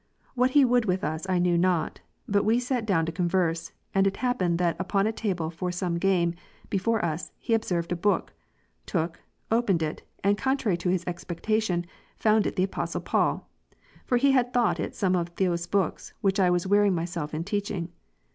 What 0.33 0.49
he 0.57 0.65
would 0.65 0.85
with 0.85 1.03
us, 1.03 1.29
I 1.29 1.37
know 1.37 1.55
not, 1.55 1.99
but 2.27 2.43
we 2.43 2.59
sat 2.59 2.87
down 2.87 3.05
to 3.05 3.11
converse, 3.11 3.71
and 3.93 4.07
it 4.07 4.17
happened 4.17 4.57
that 4.57 4.75
upon 4.79 5.05
a 5.05 5.11
table 5.11 5.51
for 5.51 5.71
some 5.71 5.99
game, 5.99 6.33
before 6.71 7.05
us, 7.05 7.31
he 7.37 7.53
observed 7.53 7.91
a 7.91 7.95
book, 7.95 8.33
took, 8.87 9.19
opened 9.51 9.83
it, 9.83 10.01
and 10.23 10.39
contrary 10.39 10.75
to 10.77 10.89
his 10.89 11.03
expectation, 11.05 11.85
found 12.17 12.47
it 12.47 12.55
the 12.55 12.63
Apostle 12.63 13.01
Paul; 13.01 13.47
for 14.03 14.17
he 14.17 14.31
had 14.31 14.51
thought 14.51 14.79
it 14.79 14.95
some 14.95 15.15
of 15.15 15.35
those 15.35 15.67
books, 15.67 16.15
which 16.21 16.39
I 16.39 16.49
was 16.49 16.65
wearing 16.65 16.95
myself 16.95 17.31
in 17.31 17.43
teaching. 17.43 17.89